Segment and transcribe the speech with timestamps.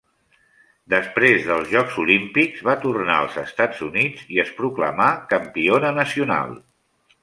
[0.93, 6.63] Després dels Jocs Olímpics va tornar als Estats Units i es proclamà campiona nacional.